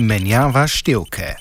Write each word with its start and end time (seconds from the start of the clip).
Menjava 0.00 0.62
števke. 0.64 1.34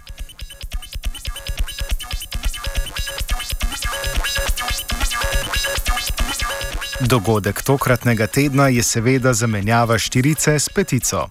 Dogodek 6.99 7.61
tokratnega 7.63 8.27
tedna 8.27 8.67
je 8.67 8.83
seveda 8.83 9.33
zamenjava 9.33 9.95
štirice 9.97 10.59
s 10.59 10.69
petico. 10.69 11.29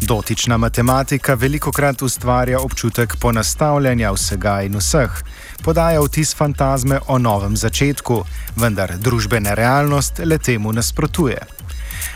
Dotična 0.00 0.56
matematika 0.56 1.34
veliko 1.34 1.72
krat 1.72 2.02
ustvarja 2.02 2.58
občutek 2.60 3.16
ponastavljanja 3.20 4.10
vsega 4.12 4.62
in 4.66 4.74
vseh, 4.76 5.22
podaja 5.62 6.02
vtis 6.02 6.34
fantazme 6.34 6.98
o 7.06 7.18
novem 7.18 7.56
začetku, 7.56 8.24
vendar 8.56 8.98
družbena 8.98 9.54
realnost 9.54 10.18
le 10.24 10.38
temu 10.38 10.72
nasprotuje. 10.72 11.38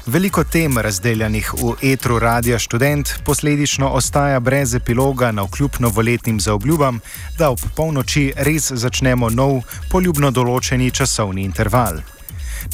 Veliko 0.06 0.44
tem 0.44 0.78
razdeljenih 0.78 1.52
v 1.54 1.74
etru 1.92 2.18
Radia 2.18 2.58
Student 2.58 3.14
posledično 3.24 3.88
ostaja 3.88 4.40
brez 4.40 4.74
epiloga 4.74 5.32
na 5.32 5.42
vkljub 5.42 5.70
novoletnim 5.78 6.40
zaobljubam, 6.40 7.00
da 7.38 7.50
ob 7.50 7.58
polnoči 7.76 8.32
res 8.36 8.72
začnemo 8.72 9.30
nov, 9.30 9.60
poljubno 9.90 10.30
določeni 10.30 10.90
časovni 10.90 11.44
interval. 11.44 12.00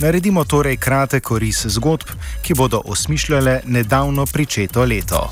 Naredimo 0.01 0.45
torej 0.45 0.77
kratek 0.77 1.31
oris 1.31 1.67
zgodb, 1.67 2.09
ki 2.43 2.55
bodo 2.55 2.83
osmišljale 2.85 3.61
nedavno 3.67 4.27
pričeto 4.27 4.85
leto. 4.85 5.31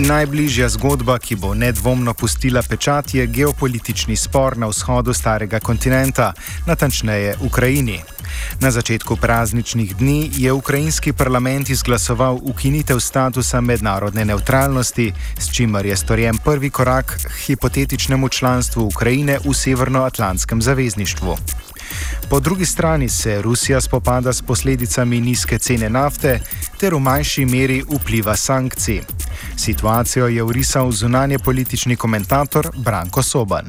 Najbližja 0.00 0.68
zgodba, 0.68 1.18
ki 1.20 1.36
bo 1.36 1.52
nedvomno 1.54 2.14
pustila 2.16 2.62
pečat, 2.64 3.12
je 3.14 3.26
geopolitični 3.26 4.16
spor 4.16 4.56
na 4.56 4.70
vzhodu 4.70 5.12
starega 5.12 5.60
kontinenta, 5.60 6.32
natančneje 6.66 7.36
Ukrajini. 7.44 8.00
Na 8.60 8.70
začetku 8.70 9.16
prazničnih 9.16 9.96
dni 9.96 10.30
je 10.36 10.52
ukrajinski 10.52 11.12
parlament 11.12 11.70
izglasoval 11.70 12.38
ukinitev 12.42 13.00
statusa 13.00 13.60
mednarodne 13.60 14.24
neutralnosti, 14.24 15.12
s 15.38 15.52
čimer 15.52 15.86
je 15.86 15.96
storjen 15.96 16.38
prvi 16.44 16.70
korak 16.70 17.20
k 17.20 17.32
hipotetičnemu 17.46 18.28
članstvu 18.28 18.86
Ukrajine 18.86 19.38
v 19.44 19.54
Severnoatlantskem 19.54 20.62
zavezništvu. 20.62 21.36
Po 22.30 22.40
drugi 22.40 22.66
strani 22.66 23.08
se 23.08 23.42
Rusija 23.42 23.80
spopada 23.80 24.32
s 24.32 24.42
posledicami 24.42 25.20
nizke 25.20 25.58
cene 25.58 25.90
nafte 25.90 26.40
ter 26.78 26.94
v 26.94 26.98
manjši 26.98 27.44
meri 27.44 27.82
vpliva 27.82 28.36
sankcij. 28.36 29.02
Situacijo 29.60 30.26
je 30.26 30.42
urisal 30.42 30.90
zunanje 30.90 31.36
politični 31.44 31.96
komentator 31.96 32.64
Branko 32.84 33.22
Soban. 33.22 33.66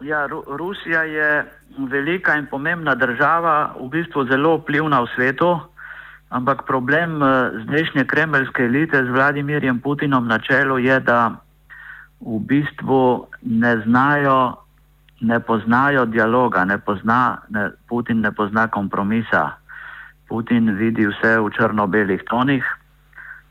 Ja, 0.00 0.26
Ru 0.26 0.44
Rusija 0.46 1.02
je 1.02 1.44
velika 1.90 2.36
in 2.36 2.46
pomembna 2.46 2.94
država, 2.94 3.74
v 3.80 3.88
bistvu 3.88 4.24
zelo 4.24 4.56
vplivna 4.56 5.00
v 5.00 5.08
svetu, 5.14 5.50
ampak 6.28 6.62
problem 6.66 7.20
zdajšnje 7.64 8.04
kremeljske 8.04 8.62
elite 8.64 9.04
z 9.04 9.10
Vladimirjem 9.12 9.80
Putinom 9.80 10.26
na 10.28 10.38
čelu 10.38 10.78
je, 10.78 11.00
da 11.00 11.36
v 12.20 12.38
bistvu 12.40 13.26
ne 13.42 13.74
znajo 13.84 14.56
ne 15.20 15.40
poznajo 15.40 16.06
dialoga, 16.06 16.64
ne 16.64 16.78
pozna, 16.78 17.38
ne, 17.48 17.70
Putin 17.88 18.20
ne 18.20 18.32
pozna 18.32 18.68
kompromisa. 18.68 19.50
Putin 20.28 20.76
vidi 20.76 21.06
vse 21.06 21.36
v 21.40 21.52
črno-belih 21.56 22.24
tonih 22.30 22.64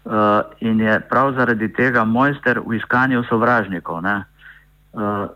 uh, 0.05 0.41
in 0.59 0.79
je 0.79 0.99
prav 1.09 1.33
zaradi 1.33 1.73
tega 1.73 2.03
mojster 2.03 2.59
v 2.59 2.75
iskanju 2.75 3.23
sovražnikov. 3.29 4.03
Uh, 4.03 5.27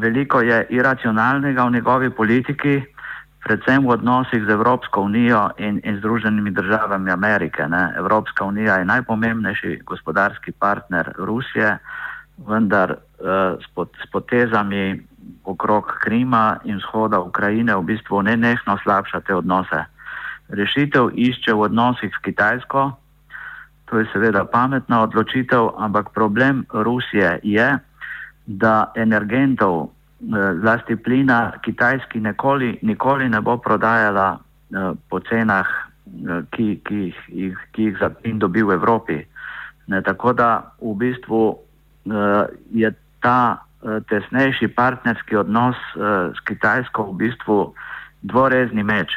veliko 0.00 0.40
je 0.40 0.66
iracionalnega 0.70 1.64
v 1.64 1.72
njegovi 1.72 2.10
politiki, 2.10 2.82
predvsem 3.44 3.84
v 3.84 3.88
odnosih 3.88 4.44
z 4.46 4.50
Evropsko 4.50 5.00
unijo 5.00 5.50
in, 5.58 5.80
in 5.84 5.98
Združenimi 5.98 6.50
državami 6.50 7.10
Amerike. 7.10 7.68
Ne? 7.68 7.92
Evropska 7.96 8.44
unija 8.44 8.76
je 8.76 8.84
najpomembnejši 8.84 9.80
gospodarski 9.84 10.52
partner 10.52 11.12
Rusije, 11.18 11.78
vendar 12.48 12.90
uh, 12.90 13.60
s, 13.60 13.66
pot, 13.74 13.92
s 14.02 14.10
potezami 14.10 15.00
okrog 15.44 15.84
Krima 16.00 16.58
in 16.64 16.76
vzhoda 16.76 17.20
Ukrajine 17.20 17.76
v 17.76 17.82
bistvu 17.82 18.22
ne 18.22 18.36
nehno 18.36 18.78
slabša 18.82 19.20
te 19.20 19.34
odnose. 19.34 19.84
Rešitev 20.48 21.10
išče 21.14 21.52
v 21.52 21.60
odnosih 21.60 22.12
s 22.12 22.22
Kitajsko, 22.24 22.92
to 23.84 23.98
je 23.98 24.06
seveda 24.12 24.44
pametna 24.44 25.02
odločitev, 25.02 25.74
ampak 25.78 26.10
problem 26.14 26.64
Rusije 26.72 27.40
je, 27.42 27.78
da 28.46 28.92
energentov, 28.96 29.90
zlasti 30.60 30.96
plina, 30.96 31.52
Kitajski 31.64 32.20
nikoli, 32.20 32.78
nikoli 32.82 33.28
ne 33.28 33.40
bo 33.40 33.56
prodajala 33.56 34.38
po 35.08 35.20
cenah, 35.20 35.68
ki, 36.52 36.80
ki, 36.84 37.12
jih, 37.28 37.56
ki 37.72 37.82
jih 37.82 37.96
za 38.00 38.10
plin 38.10 38.38
dobi 38.38 38.62
v 38.62 38.76
Evropi. 38.76 39.18
Ne, 39.86 40.02
tako 40.02 40.32
da 40.32 40.76
v 40.80 40.94
bistvu 40.96 41.58
je 42.72 42.92
ta 43.20 43.64
tesnejši 43.82 44.68
partnerski 44.76 45.36
odnos 45.36 45.76
s 46.32 46.40
Kitajsko 46.48 47.12
v 47.12 47.16
bistvu 47.24 47.58
dvorezni 48.22 48.82
meč. 48.82 49.12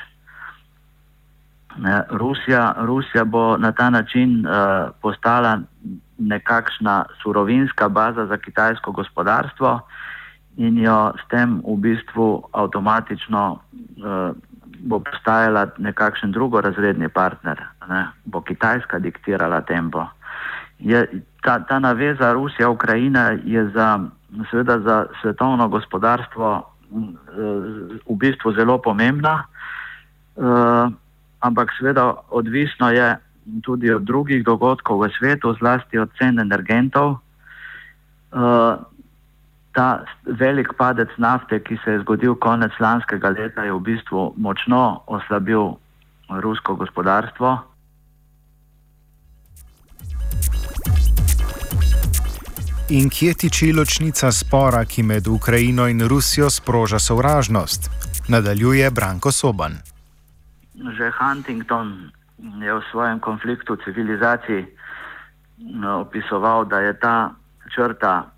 Rusija, 2.10 2.76
Rusija 2.78 3.24
bo 3.24 3.58
na 3.58 3.72
ta 3.72 3.90
način 3.90 4.46
uh, 4.46 4.90
postala 5.02 5.60
nekakšna 6.18 7.06
surovinska 7.24 7.90
baza 7.90 8.26
za 8.26 8.38
kitajsko 8.38 8.92
gospodarstvo 8.92 9.80
in 10.58 10.78
jo 10.78 11.14
s 11.26 11.30
tem 11.30 11.62
v 11.68 11.76
bistvu 11.78 12.44
avtomatično 12.52 13.52
uh, 13.52 14.36
bo 14.80 15.00
postajala 15.00 15.68
nekakšen 15.78 16.32
drugorazredni 16.32 17.10
partner. 17.10 17.64
Ne, 17.90 18.08
bo 18.26 18.42
Kitajska 18.42 19.00
diktirala 19.00 19.62
tempo. 19.62 20.06
Je, 20.80 21.24
ta, 21.42 21.60
ta 21.60 21.80
naveza 21.80 22.34
Rusija-Ukrajina 22.34 23.38
je 23.46 23.70
za 23.70 24.00
seveda 24.52 24.80
za 24.80 25.06
svetovno 25.22 25.68
gospodarstvo 25.68 26.64
v 28.08 28.16
bistvu 28.16 28.54
zelo 28.54 28.78
pomembna, 28.78 29.44
ampak 31.40 31.72
seveda 31.78 32.14
odvisno 32.30 32.92
je 32.92 33.16
tudi 33.64 33.92
od 33.94 34.04
drugih 34.04 34.44
dogodkov 34.44 35.08
v 35.08 35.10
svetu, 35.20 35.56
zlasti 35.60 35.98
od 35.98 36.10
cen 36.20 36.40
energentov. 36.40 37.20
Ta 39.72 39.88
velik 40.26 40.74
padec 40.78 41.10
nafte, 41.18 41.60
ki 41.60 41.78
se 41.86 41.92
je 41.92 42.00
zgodil 42.02 42.36
konec 42.36 42.72
lanskega 42.80 43.30
leta, 43.30 43.64
je 43.64 43.74
v 43.74 43.80
bistvu 43.80 44.34
močno 44.38 45.02
oslabil 45.08 45.78
rusko 46.30 46.76
gospodarstvo. 46.76 47.58
In 52.90 53.10
kje 53.12 53.34
tiči 53.34 53.74
ločnica 53.76 54.32
spora, 54.32 54.86
ki 54.86 55.04
med 55.04 55.28
Ukrajino 55.28 55.88
in 55.88 56.08
Rusijo 56.08 56.50
sproža 56.50 57.00
sovražnost? 57.00 57.92
Nadaljuje 58.28 58.92
Branko 58.92 59.32
Soban. 59.32 59.97
Že 60.78 61.12
Huntington 61.18 62.12
je 62.62 62.74
v 62.74 62.82
svojem 62.92 63.20
konfliktu 63.20 63.76
civilizacij 63.82 64.68
opisoval, 65.84 66.66
da 66.70 66.80
je 66.80 66.94
ta 66.94 67.34
črta 67.74 68.38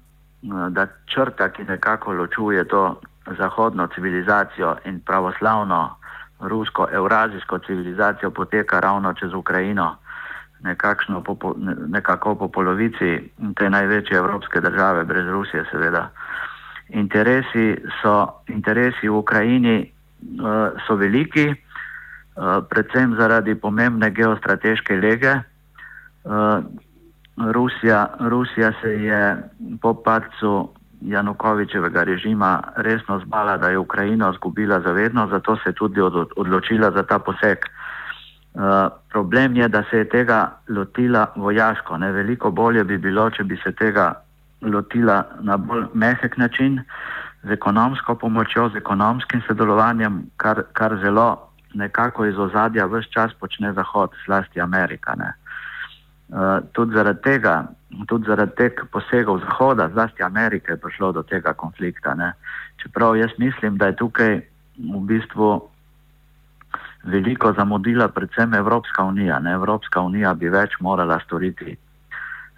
da 0.69 0.87
črta, 1.05 1.49
ki 1.49 1.63
nekako 1.63 2.13
ločuje 2.13 2.63
to 2.67 3.01
zahodno 3.37 3.87
civilizacijo 3.87 4.75
in 4.85 5.01
pravoslavno 5.01 5.95
rusko-eurazijsko 6.39 7.59
civilizacijo, 7.59 8.31
poteka 8.31 8.79
ravno 8.79 9.13
čez 9.13 9.33
Ukrajino, 9.33 9.97
po, 11.23 11.55
nekako 11.87 12.35
po 12.35 12.47
polovici 12.47 13.31
te 13.55 13.69
največje 13.69 14.17
evropske 14.17 14.61
države, 14.61 15.03
brez 15.03 15.27
Rusije, 15.27 15.65
seveda. 15.71 16.09
Interesi, 16.89 17.75
so, 18.01 18.27
interesi 18.47 19.07
v 19.07 19.17
Ukrajini 19.17 19.91
uh, 20.39 20.79
so 20.87 20.95
veliki, 20.95 21.47
uh, 21.49 21.68
predvsem 22.69 23.15
zaradi 23.19 23.55
pomembne 23.55 24.11
geostrateške 24.11 24.95
lege. 24.95 25.33
Uh, 26.23 26.63
Rusija, 27.51 28.07
Rusija 28.19 28.71
se 28.81 28.89
je 28.89 29.43
po 29.81 29.93
padcu 29.93 30.69
Janukovičevega 31.01 32.03
režima 32.03 32.63
resno 32.75 33.19
zbala, 33.19 33.57
da 33.57 33.69
je 33.69 33.77
Ukrajino 33.77 34.33
zgubila 34.33 34.81
zavedno, 34.81 35.27
zato 35.27 35.55
se 35.55 35.69
je 35.69 35.73
tudi 35.73 36.01
odločila 36.35 36.91
za 36.91 37.03
ta 37.03 37.19
poseg. 37.19 37.57
Uh, 38.53 38.61
problem 39.11 39.55
je, 39.55 39.67
da 39.67 39.83
se 39.89 39.97
je 39.97 40.09
tega 40.09 40.51
lotila 40.69 41.25
vojaško. 41.35 41.97
Ne? 41.97 42.11
Veliko 42.11 42.51
bolje 42.51 42.83
bi 42.83 42.97
bilo, 42.97 43.29
če 43.29 43.43
bi 43.43 43.59
se 43.63 43.71
tega 43.71 44.13
lotila 44.61 45.23
na 45.41 45.57
bolj 45.57 45.85
mehek 45.93 46.37
način, 46.37 46.81
z 47.43 47.51
ekonomsko 47.51 48.15
pomočjo, 48.15 48.69
z 48.69 48.75
ekonomskim 48.75 49.41
sodelovanjem, 49.47 50.25
kar, 50.37 50.63
kar 50.73 50.97
zelo 50.99 51.48
nekako 51.73 52.25
iz 52.25 52.37
ozadja 52.37 52.85
vse 52.85 53.09
čas 53.11 53.33
počne 53.39 53.73
Zahod, 53.73 54.11
zlasti 54.25 54.61
Amerika. 54.61 55.15
Ne? 55.15 55.33
Uh, 56.29 56.61
tudi 56.71 56.93
zaradi 56.93 57.21
tega, 57.21 57.67
tudi 58.07 58.27
zaradi 58.27 58.55
teh 58.55 58.73
posegov 58.91 59.39
Zahoda, 59.39 59.89
zlasti 59.89 60.23
Amerike, 60.23 60.71
je 60.71 60.77
prišlo 60.77 61.11
do 61.11 61.23
tega 61.23 61.53
konflikta. 61.53 62.13
Ne. 62.13 62.33
Čeprav 62.77 63.17
jaz 63.17 63.31
mislim, 63.37 63.77
da 63.77 63.85
je 63.89 63.95
tukaj 63.95 64.41
v 64.77 65.01
bistvu 65.09 65.69
veliko 67.03 67.53
zamudila 67.53 68.07
predvsem 68.07 68.53
Evropska 68.53 69.03
unija. 69.03 69.39
Ne. 69.39 69.53
Evropska 69.53 70.01
unija 70.01 70.33
bi 70.33 70.49
več 70.49 70.77
morala 70.79 71.19
storiti 71.25 71.77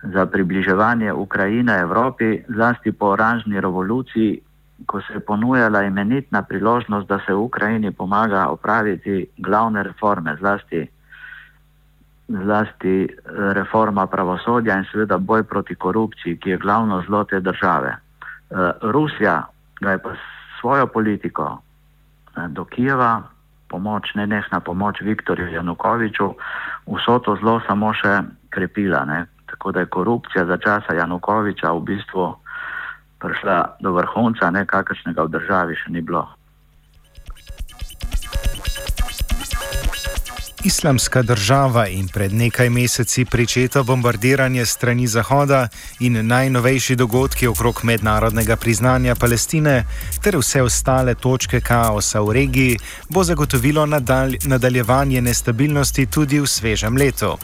za 0.03 0.25
približevanje 0.25 1.13
Ukrajine 1.13 1.79
Evropi, 1.79 2.41
zlasti 2.47 2.91
po 2.91 3.13
oranžni 3.13 3.61
revoluciji, 3.61 4.41
ko 4.85 5.01
se 5.01 5.13
je 5.13 5.19
ponujala 5.19 5.83
imenitna 5.83 6.41
priložnost, 6.43 7.07
da 7.07 7.19
se 7.25 7.33
v 7.33 7.39
Ukrajini 7.39 7.91
pomaga 7.91 8.47
opraviti 8.47 9.27
glavne 9.37 9.83
reforme, 9.83 10.35
zlasti 10.39 10.87
zlasti 12.31 13.03
eh, 13.03 13.53
reforma 13.53 14.07
pravosodja 14.07 14.77
in 14.77 14.85
seveda 14.91 15.17
boj 15.17 15.43
proti 15.43 15.75
korupciji, 15.75 16.37
ki 16.37 16.49
je 16.49 16.57
glavno 16.57 17.03
zlo 17.07 17.23
te 17.23 17.39
države. 17.39 17.95
Eh, 17.95 18.71
Rusija 18.81 19.47
ga 19.81 19.91
je 19.91 19.99
pa 19.99 20.15
svojo 20.59 20.87
politiko 20.87 21.61
eh, 22.37 22.47
do 22.47 22.65
Kijeva, 22.65 23.23
pomoč, 23.69 24.13
nenehna 24.15 24.59
pomoč 24.59 25.01
Viktorju 25.01 25.47
Janukoviču, 25.47 26.33
vso 26.87 27.19
to 27.19 27.35
zlo 27.39 27.61
samo 27.67 27.93
še 27.93 28.21
krepila. 28.49 29.05
Ne? 29.05 29.25
Tako 29.45 29.71
da 29.71 29.79
je 29.79 29.85
korupcija 29.85 30.45
za 30.45 30.57
časa 30.57 30.93
Janukoviča 30.93 31.71
v 31.71 31.79
bistvu 31.79 32.35
prišla 33.21 33.77
do 33.79 33.93
vrhunca, 33.93 34.49
ne 34.51 34.65
kakršnega 34.65 35.23
v 35.23 35.33
državi 35.37 35.77
še 35.77 35.93
ni 35.93 36.01
bilo. 36.01 36.25
Islamska 40.63 41.21
država 41.21 41.87
in 41.87 42.07
pred 42.07 42.33
nekaj 42.33 42.69
meseci 42.69 43.25
pričeto 43.25 43.83
bombardiranje 43.83 44.65
strani 44.65 45.07
Zahoda 45.07 45.67
in 45.99 46.27
najnovejši 46.27 46.95
dogodki 46.95 47.47
okrog 47.47 47.79
mednarodnega 47.83 48.55
priznanja 48.55 49.15
Palestine 49.15 49.85
ter 50.23 50.37
vse 50.37 50.61
ostale 50.61 51.15
točke 51.15 51.61
kaosa 51.61 52.21
v 52.21 52.33
regiji 52.33 52.77
bo 53.09 53.23
zagotovilo 53.23 53.85
nadalj, 53.85 54.37
nadaljevanje 54.43 55.21
nestabilnosti 55.21 56.05
tudi 56.05 56.39
v 56.39 56.47
svežem 56.47 56.97
letu. 56.97 57.37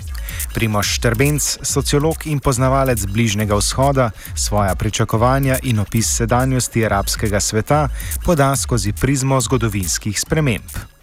Primoš 0.54 0.96
Štrbenc, 0.96 1.58
sociolog 1.62 2.18
in 2.26 2.40
poznavalec 2.40 3.06
Bližnjega 3.06 3.56
vzhoda, 3.56 4.12
svoja 4.36 4.76
pričakovanja 4.76 5.58
in 5.64 5.80
opis 5.80 6.18
sedanjosti 6.18 6.86
arabskega 6.86 7.40
sveta 7.40 7.90
poda 8.26 8.56
skozi 8.56 8.94
prizmo 8.94 9.42
zgodovinskih 9.42 10.20
sprememb. 10.20 10.97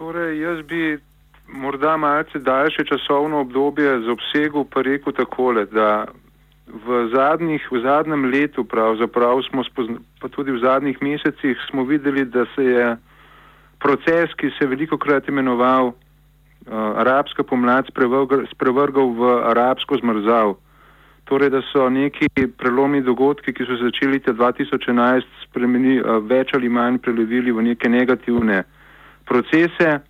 Torej, 0.00 0.38
jaz 0.40 0.62
bi 0.64 0.98
morda 1.46 1.96
malce 1.96 2.38
daljše 2.38 2.84
časovno 2.84 3.40
obdobje 3.40 4.00
z 4.00 4.08
obsegu 4.08 4.64
pa 4.64 4.82
rekel 4.82 5.12
takole, 5.12 5.66
da 5.66 6.06
v, 6.86 7.08
zadnjih, 7.12 7.66
v 7.72 7.80
zadnjem 7.84 8.24
letu, 8.32 8.64
pravzaprav 8.64 9.42
smo 9.50 9.64
spozna, 9.64 9.98
pa 10.20 10.28
tudi 10.28 10.56
v 10.56 10.62
zadnjih 10.64 11.02
mesecih, 11.02 11.60
smo 11.68 11.84
videli, 11.84 12.24
da 12.24 12.46
se 12.54 12.64
je 12.64 12.96
proces, 13.78 14.32
ki 14.40 14.48
se 14.56 14.64
je 14.64 14.70
veliko 14.72 14.96
krat 14.98 15.28
imenoval 15.28 15.92
uh, 15.92 15.94
arabska 17.04 17.44
pomlad, 17.44 17.92
sprevrgal 18.54 19.12
v 19.20 19.36
arabsko 19.52 20.00
zmrzav. 20.00 20.56
Torej, 21.28 21.52
da 21.52 21.60
so 21.72 21.90
neki 21.92 22.48
prelomni 22.56 23.04
dogodki, 23.04 23.52
ki 23.52 23.68
so 23.68 23.76
začeli 23.84 24.16
leta 24.16 24.32
2011, 24.32 25.28
spremeni, 25.44 26.00
uh, 26.00 26.24
več 26.24 26.56
ali 26.56 26.72
manj 26.72 27.02
prelevili 27.04 27.52
v 27.52 27.68
neke 27.68 27.88
negativne 27.88 28.64
procese. 29.30 29.88
Eh, 29.94 30.02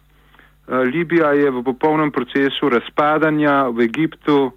Libija 0.92 1.32
je 1.32 1.50
v 1.50 1.62
popolnem 1.62 2.10
procesu 2.10 2.68
razpadanja, 2.72 3.68
v 3.68 3.84
Egiptu 3.84 4.52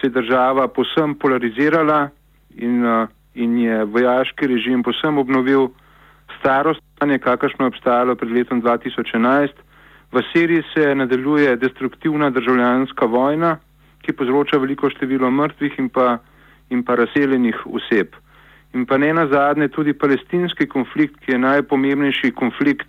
se 0.00 0.06
je 0.06 0.16
država 0.16 0.68
posem 0.68 1.14
polarizirala 1.14 2.08
in, 2.56 2.84
eh, 2.86 3.06
in 3.34 3.58
je 3.58 3.84
vojaški 3.84 4.46
režim 4.46 4.82
posem 4.82 5.18
obnovil 5.18 5.68
staro 6.38 6.74
stanje, 6.74 7.18
kakršno 7.18 7.64
je 7.64 7.72
obstajalo 7.74 8.14
pred 8.14 8.30
letom 8.30 8.62
2011. 8.62 9.52
V 10.12 10.22
Siriji 10.32 10.62
se 10.74 10.94
nadaljuje 10.94 11.56
destruktivna 11.56 12.30
državljanska 12.30 13.06
vojna, 13.06 13.58
ki 14.02 14.12
povzroča 14.12 14.56
veliko 14.56 14.90
število 14.90 15.30
mrtvih 15.30 15.78
in 15.78 15.88
pa, 15.88 16.18
in 16.70 16.84
pa 16.84 16.94
razseljenih 16.94 17.66
oseb. 17.66 18.14
In 18.74 18.86
pa 18.86 18.96
ne 18.98 19.12
na 19.12 19.26
zadnje 19.26 19.68
tudi 19.68 19.92
palestinski 19.92 20.66
konflikt, 20.66 21.20
ki 21.20 21.32
je 21.32 21.38
najpomembnejši 21.38 22.32
konflikt 22.32 22.88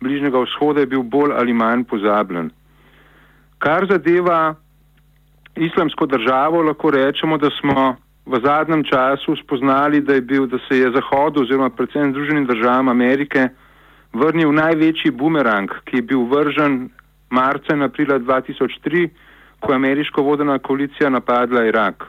Bližnjega 0.00 0.38
vzhoda 0.44 0.80
je 0.80 0.86
bil 0.86 1.02
bolj 1.02 1.32
ali 1.32 1.52
manj 1.52 1.84
pozabljen. 1.84 2.50
Kar 3.58 3.86
zadeva 3.90 4.54
islamsko 5.56 6.06
državo, 6.06 6.62
lahko 6.62 6.90
rečemo, 6.90 7.38
da 7.38 7.50
smo 7.60 7.96
v 8.26 8.40
zadnjem 8.44 8.84
času 8.84 9.36
spoznali, 9.36 10.00
da, 10.00 10.20
bil, 10.20 10.46
da 10.46 10.58
se 10.68 10.78
je 10.78 10.90
Zahodu 10.90 11.42
oziroma 11.42 11.70
predvsem 11.70 12.10
Združenim 12.10 12.46
državam 12.46 12.88
Amerike 12.88 13.48
vrnil 14.12 14.52
največji 14.52 15.10
bumerang, 15.10 15.70
ki 15.84 15.96
je 15.96 16.02
bil 16.02 16.26
vržen 16.30 16.88
marca 17.30 17.74
in 17.74 17.82
aprila 17.82 18.18
2003, 18.18 19.08
ko 19.60 19.72
je 19.72 19.76
ameriško 19.76 20.22
vodena 20.22 20.58
koalicija 20.58 21.10
napadla 21.10 21.64
Irak. 21.64 22.04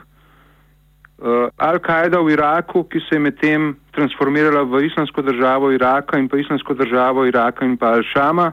Uh, 1.18 1.50
Al-Kaida 1.58 2.22
v 2.22 2.30
Iraku, 2.30 2.84
ki 2.86 3.00
se 3.08 3.16
je 3.16 3.18
medtem 3.18 3.72
transformirala 3.90 4.62
v 4.62 4.86
islamsko 4.86 5.22
državo 5.26 5.72
Iraka 5.74 6.14
in 6.14 6.28
pa 6.30 6.38
islamsko 6.38 6.78
državo 6.78 7.26
Iraka 7.26 7.66
in 7.66 7.74
pa 7.74 7.98
Al-Shama, 7.98 8.52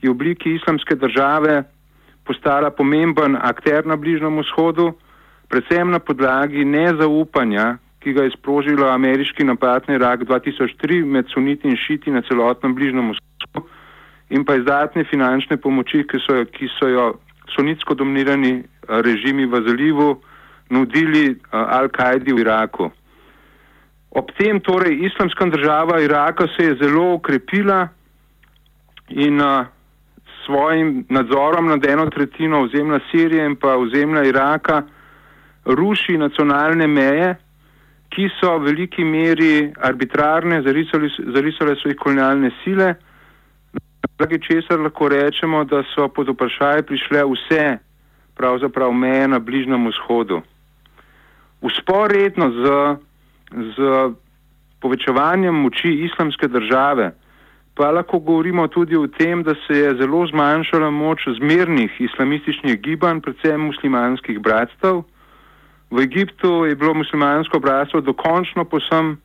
je 0.00 0.08
v 0.08 0.14
obliki 0.16 0.54
islamske 0.56 0.96
države 0.96 1.64
postala 2.24 2.70
pomemben 2.70 3.36
akter 3.36 3.84
na 3.84 4.00
Bližnjem 4.00 4.40
vzhodu, 4.40 4.94
predvsem 5.52 5.90
na 5.92 6.00
podlagi 6.00 6.64
nezaupanja, 6.64 7.76
ki 8.00 8.16
ga 8.16 8.24
je 8.24 8.32
sprožilo 8.32 8.88
ameriški 8.88 9.44
napad 9.44 9.84
na 9.88 10.00
Irak 10.00 10.24
2003 10.24 11.04
med 11.04 11.28
suniti 11.28 11.68
in 11.68 11.76
šiti 11.76 12.08
na 12.10 12.24
celotnem 12.24 12.74
Bližnjem 12.74 13.12
vzhodu 13.12 13.68
in 14.30 14.44
pa 14.44 14.56
izdatne 14.56 15.04
finančne 15.04 15.60
pomoči, 15.60 16.06
ki 16.08 16.16
so, 16.24 16.40
ki 16.48 16.70
so 16.78 16.88
jo 16.88 17.06
sunitsko 17.52 17.92
dominirani 17.94 18.62
režimi 18.88 19.44
v 19.44 19.60
zalivu 19.68 20.16
nudili 20.70 21.30
uh, 21.30 21.36
Al-Kaidi 21.52 22.32
v 22.32 22.40
Iraku. 22.40 22.90
Ob 24.10 24.30
tem 24.38 24.60
torej 24.60 25.06
islamska 25.06 25.46
država 25.46 26.00
Iraka 26.02 26.46
se 26.56 26.66
je 26.66 26.78
zelo 26.82 27.14
ukrepila 27.14 27.88
in 29.08 29.40
uh, 29.40 29.66
svojim 30.46 31.04
nadzorom 31.08 31.68
nad 31.68 31.84
eno 31.86 32.06
tretjino 32.10 32.62
ozemlja 32.62 33.00
Sirije 33.10 33.46
in 33.46 33.56
pa 33.56 33.76
ozemlja 33.76 34.24
Iraka 34.24 34.82
ruši 35.64 36.18
nacionalne 36.18 36.86
meje, 36.86 37.34
ki 38.10 38.26
so 38.40 38.56
v 38.58 38.70
veliki 38.70 39.04
meri 39.04 39.70
arbitrarne, 39.78 40.62
zarisali, 40.62 41.10
zarisale 41.34 41.76
so 41.78 41.88
jih 41.88 41.98
kolonialne 41.98 42.50
sile, 42.64 42.94
podlagi 44.02 44.40
česar 44.46 44.80
lahko 44.80 45.08
rečemo, 45.08 45.64
da 45.64 45.82
so 45.94 46.08
pod 46.08 46.28
vprašaj 46.28 46.82
prišle 46.82 47.22
vse 47.24 47.78
pravzaprav 48.34 48.92
meje 48.92 49.28
na 49.28 49.38
Bližnjem 49.38 49.86
vzhodu. 49.88 50.40
Usporedno 51.60 52.50
z, 52.50 52.62
z 53.76 53.76
povečevanjem 54.80 55.54
moči 55.54 55.92
islamske 56.08 56.48
države, 56.48 57.12
pa 57.74 57.90
lahko 57.90 58.18
govorimo 58.18 58.66
tudi 58.68 58.96
o 58.96 59.06
tem, 59.06 59.42
da 59.42 59.54
se 59.66 59.76
je 59.78 59.94
zelo 60.00 60.26
zmanjšala 60.26 60.90
moč 60.90 61.28
zmernih 61.38 62.00
islamističnih 62.00 62.80
gibanj, 62.80 63.20
predvsem 63.20 63.60
muslimanskih 63.60 64.40
bratstv. 64.40 65.00
V 65.90 66.00
Egiptu 66.00 66.64
je 66.66 66.76
bilo 66.76 66.94
muslimansko 66.94 67.58
bratstvo 67.58 68.00
dokončno 68.00 68.64
posem, 68.64 69.16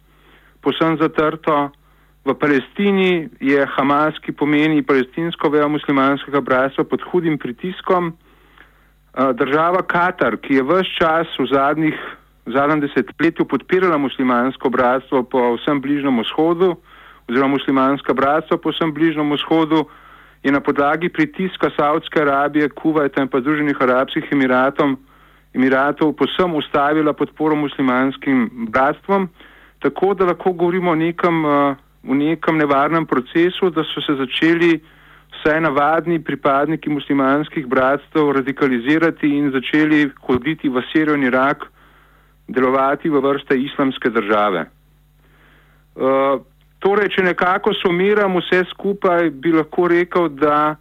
posem 0.62 0.98
zatrto. 0.98 1.72
V 2.25 2.34
Palestini 2.34 3.30
je 3.39 3.68
Hamas, 3.77 4.18
ki 4.18 4.34
pomeni 4.34 4.82
palestinsko 4.82 5.50
vejo 5.50 5.70
muslimanskega 5.70 6.42
bratstva, 6.42 6.84
pod 6.84 7.04
hudim 7.12 7.38
pritiskom. 7.38 8.15
Država 9.13 9.84
Katar, 9.86 10.38
ki 10.42 10.58
je 10.58 10.63
vse 10.63 10.96
čas 10.98 11.27
v 11.39 11.46
zadnjih, 11.54 12.00
zadnjem 12.46 12.80
desetletju 12.80 13.46
podpirala 13.46 13.98
muslimansko 13.98 14.70
bratstvo 14.70 15.24
po 15.24 15.56
vsem 15.58 15.82
bližnjem 15.82 16.20
vzhodu, 16.22 16.75
oziroma 17.30 17.58
muslimanska 17.58 18.14
bratstva 18.14 18.58
po 18.58 18.70
vsem 18.70 18.94
bližnjem 18.94 19.32
vzhodu, 19.34 19.86
je 20.44 20.52
na 20.52 20.62
podlagi 20.62 21.10
pritiska 21.10 21.70
Saudske 21.78 22.22
Arabije, 22.22 22.70
Kuvajta 22.70 23.22
in 23.22 23.28
pa 23.28 23.42
Združenih 23.42 23.82
arabskih 23.82 24.30
emiratom, 24.32 24.98
emiratov 25.56 26.14
posem 26.14 26.54
ustavila 26.56 27.14
podporo 27.14 27.56
muslimanskim 27.56 28.50
bratstvom, 28.70 29.30
tako 29.80 30.14
da 30.14 30.25
lahko 30.25 30.54
govorimo 30.54 30.92
o 30.92 30.96
nekem, 30.96 31.46
v 32.04 32.16
nekem 32.16 32.58
nevarnem 32.58 33.06
procesu, 33.06 33.70
da 33.70 33.84
so 33.84 34.02
se 34.06 34.14
začeli 34.22 34.82
vsaj 35.40 35.62
navadni 35.62 36.20
pripadniki 36.24 36.90
muslimanskih 36.90 37.66
bratstv 37.68 38.32
radikalizirati 38.38 39.30
in 39.38 39.52
začeli 39.52 40.12
hoditi 40.28 40.70
v 40.70 40.84
Sirijo 40.92 41.16
in 41.16 41.24
Irak, 41.24 41.66
delovati 42.48 43.10
v 43.10 43.22
vrste 43.22 43.58
islamske 43.58 44.10
države. 44.10 44.66
Uh, 45.96 46.42
torej, 46.80 47.10
če 47.16 47.24
nekako 47.24 47.74
sumiram 47.74 48.36
vse 48.38 48.64
skupaj, 48.74 49.30
bi 49.30 49.54
lahko 49.56 49.88
rekel, 49.88 50.30
da 50.30 50.75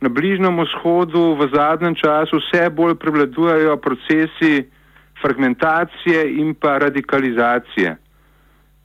na 0.00 0.08
Bližnjem 0.08 0.60
vzhodu 0.60 1.34
v 1.38 1.48
zadnjem 1.54 1.94
času 1.94 2.40
vse 2.40 2.68
bolj 2.70 2.96
prevladujejo 3.00 3.76
procesi 3.76 4.66
fragmentacije 5.22 6.24
in 6.40 6.54
pa 6.54 6.78
radikalizacije. 6.78 7.96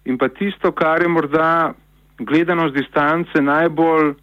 In 0.06 0.18
pa 0.18 0.30
tisto, 0.30 0.72
kar 0.72 1.02
je 1.02 1.08
morda 1.08 1.74
gledano 2.20 2.70
z 2.70 2.74
distance 2.74 3.42
najbolj 3.42 4.14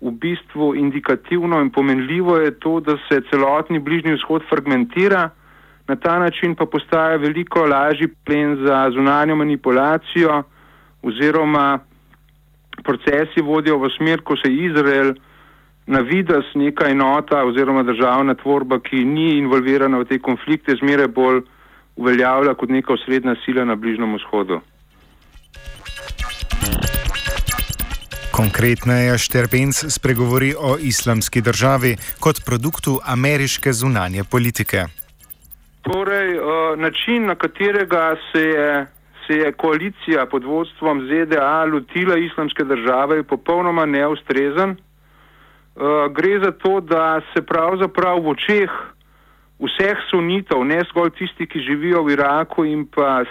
v 0.00 0.10
bistvu 0.12 0.74
indikativno 0.76 1.60
in 1.60 1.70
pomenljivo, 1.70 2.36
je 2.36 2.50
to, 2.60 2.80
da 2.80 2.96
se 3.08 3.22
celotni 3.30 3.78
Bližnji 3.78 4.12
vzhod 4.12 4.44
fragmentira, 4.48 5.30
na 5.88 5.96
ta 5.96 6.18
način 6.18 6.54
pa 6.54 6.66
postaja 6.66 7.16
veliko 7.16 7.64
lažji 7.64 8.08
plen 8.24 8.56
za 8.66 8.90
zunanjo 8.94 9.36
manipulacijo 9.36 10.42
oziroma 11.02 11.78
procesi 12.84 13.40
vodijo 13.40 13.78
v 13.78 13.90
smer, 13.96 14.20
ko 14.20 14.36
se 14.36 14.52
Izrael 14.52 15.14
na 15.86 16.00
vides 16.00 16.44
neka 16.54 16.88
enota 16.88 17.44
oziroma 17.44 17.82
državna 17.82 18.34
tvorba, 18.34 18.80
ki 18.80 19.04
ni 19.04 19.38
involvirana 19.38 19.98
v 19.98 20.04
te 20.04 20.18
konflikte, 20.18 20.74
zmeraj 20.80 21.08
bolj 21.08 21.42
uveljavlja 21.96 22.54
kot 22.54 22.68
neka 22.68 22.92
osrednja 22.92 23.36
sila 23.44 23.64
na 23.64 23.76
Bližnjem 23.76 24.14
vzhodu. 24.18 24.60
Konkretneje 28.36 29.18
Šterbenc 29.18 29.84
spregovori 29.88 30.52
o 30.58 30.76
islamski 30.80 31.40
državi 31.40 31.96
kot 32.20 32.44
produktu 32.44 33.00
ameriške 33.04 33.72
zunanje 33.72 34.24
politike. 34.30 34.84
Torej, 35.86 36.38
način, 36.76 37.26
na 37.26 37.34
katerega 37.34 38.16
se 38.32 38.42
je, 38.42 38.86
se 39.26 39.34
je 39.34 39.52
koalicija 39.52 40.26
pod 40.26 40.44
vodstvom 40.44 41.00
ZDA 41.06 41.64
lotila 41.64 42.16
islamske 42.18 42.64
države, 42.64 43.16
je 43.16 43.22
popolnoma 43.22 43.86
neustrezen. 43.86 44.76
Gre 46.10 46.38
za 46.44 46.50
to, 46.50 46.80
da 46.80 47.20
se 47.32 47.42
pravzaprav 47.42 48.18
v 48.20 48.28
očeh 48.28 48.70
vseh 49.58 49.98
sunitov, 50.10 50.64
ne 50.64 50.82
zgolj 50.90 51.10
tisti, 51.18 51.46
ki 51.46 51.60
živijo 51.60 52.02
v 52.02 52.12
Iraku 52.12 52.64
in 52.64 52.86
pa 52.86 53.24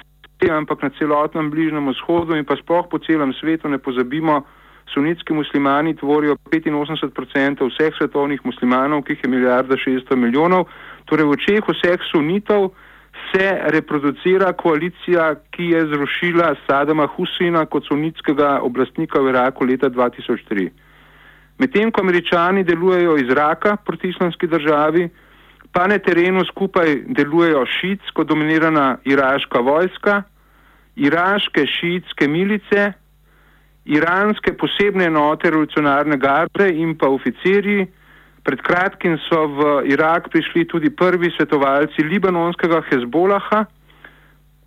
ampak 0.52 0.84
na 0.84 0.90
celotnem 1.00 1.50
bližnjem 1.50 1.90
vzhodu 1.90 2.36
in 2.36 2.46
pa 2.46 2.56
sploh 2.60 2.86
po 2.90 3.00
celem 3.00 3.34
svetu, 3.34 3.70
ne 3.70 3.78
pozabimo, 3.78 4.44
sunitski 4.94 5.34
muslimani 5.34 5.96
tvorijo 5.96 6.36
85% 6.52 7.66
vseh 7.72 7.94
svetovnih 7.98 8.46
muslimanov, 8.46 9.04
ki 9.04 9.14
jih 9.14 9.24
je 9.24 9.30
milijarda 9.30 9.76
600 9.76 10.16
milijonov. 10.16 10.68
Torej 11.06 11.26
v 11.26 11.36
očeh 11.38 11.64
vseh 11.70 12.02
sunitov 12.12 12.74
se 13.32 13.46
reproducira 13.72 14.54
koalicija, 14.54 15.36
ki 15.52 15.64
je 15.64 15.82
zrušila 15.94 16.56
Sadama 16.68 17.08
Husina 17.08 17.66
kot 17.66 17.86
sunitskega 17.88 18.60
oblastnika 18.62 19.22
v 19.22 19.30
Iraku 19.30 19.66
leta 19.66 19.90
2003. 19.90 20.70
Medtem 21.60 21.92
ko 21.92 22.02
američani 22.02 22.64
delujejo 22.64 23.18
iz 23.18 23.30
Iraka 23.32 23.78
proti 23.78 24.10
islamski 24.10 24.48
državi, 24.48 25.10
pa 25.72 25.88
na 25.88 25.98
terenu 26.00 26.46
skupaj 26.46 26.96
delujejo 27.08 27.66
šiitsko 27.66 28.24
dominirana 28.24 28.98
iraška 29.04 29.60
vojska, 29.60 30.24
iraške 30.96 31.66
šiitske 31.68 32.28
milice, 32.28 32.92
iranske 33.86 34.54
posebne 34.58 35.06
enote 35.06 35.50
revolucionarne 35.50 36.18
garde 36.18 36.70
in 36.72 36.98
pa 36.98 37.08
oficirji. 37.08 37.88
Pred 38.46 38.62
kratkim 38.62 39.18
so 39.25 39.48
v 39.58 39.90
Irak 39.90 40.30
prišli 40.30 40.70
tudi 40.70 40.94
prvi 40.94 41.34
svetovalci 41.34 42.06
libanonskega 42.06 42.84
Hezbolaha. 42.90 43.66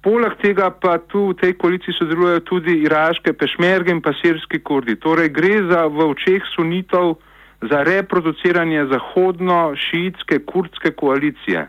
Poleg 0.03 0.35
tega 0.43 0.71
pa 0.71 0.99
tu 0.99 1.31
v 1.31 1.39
tej 1.39 1.53
koaliciji 1.59 1.95
sodelujejo 1.95 2.43
tudi 2.47 2.75
iraške 2.83 3.35
pešmerge 3.39 3.95
in 3.95 4.03
pa 4.03 4.11
sirski 4.19 4.59
kurdi. 4.63 4.99
Torej 4.99 5.31
gre 5.31 5.63
za 5.71 5.87
v 5.87 6.11
očeh 6.11 6.43
sunitov 6.55 7.19
za 7.63 7.83
reproduciranje 7.83 8.87
zahodno-šiitske 8.91 10.43
kurdske 10.47 10.95
koalicije, 10.95 11.67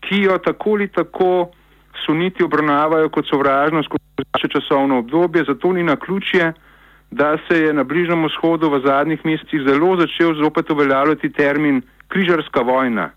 ki 0.00 0.22
jo 0.24 0.38
tako 0.40 0.76
ali 0.76 0.88
tako 0.88 1.52
suniti 2.04 2.44
obravnavajo 2.44 3.08
kot 3.08 3.28
sovražnost 3.28 3.88
skozi 3.88 4.48
časovno 4.48 4.98
obdobje, 4.98 5.44
zato 5.48 5.72
ni 5.72 5.82
na 5.82 5.96
ključje, 5.96 6.52
da 7.12 7.36
se 7.48 7.58
je 7.60 7.72
na 7.72 7.84
Bližnjem 7.84 8.24
vzhodu 8.24 8.70
v 8.72 8.80
zadnjih 8.86 9.20
mesecih 9.24 9.60
zelo 9.68 9.96
začel 10.00 10.34
zopet 10.34 10.70
uveljavljati 10.70 11.32
termin 11.32 11.82
križarska 12.08 12.60
vojna. 12.60 13.10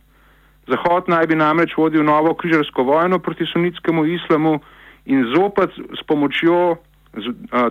Zahod 0.67 1.07
naj 1.07 1.27
bi 1.27 1.35
namreč 1.35 1.77
vodil 1.77 2.03
novo 2.03 2.33
križarsko 2.33 2.83
vojno 2.83 3.19
proti 3.19 3.45
sunitskemu 3.45 4.05
islamu 4.05 4.59
in 5.05 5.23
zopet 5.35 5.71
s 5.71 6.03
pomočjo 6.07 6.75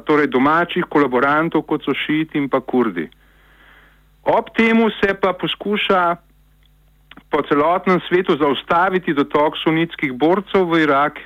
torej 0.05 0.27
domačih 0.33 0.85
kolaborantov, 0.89 1.63
kot 1.69 1.85
so 1.85 1.93
šiiti 1.93 2.39
in 2.39 2.49
pa 2.49 2.61
kurdi. 2.61 3.09
Ob 4.25 4.49
temu 4.57 4.89
se 5.01 5.13
pa 5.21 5.33
poskuša 5.33 6.17
po 7.31 7.43
celotnem 7.49 8.01
svetu 8.09 8.37
zaustaviti 8.41 9.13
dotok 9.13 9.61
sunitskih 9.61 10.13
borcev 10.13 10.71
v 10.73 10.87
Irak 10.89 11.21